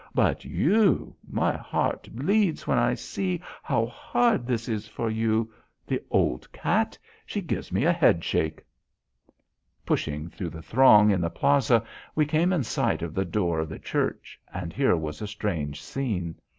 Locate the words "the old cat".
5.85-6.97